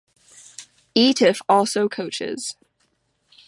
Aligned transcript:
Eatough 0.95 1.43
also 1.47 1.87
coaches. 1.87 2.55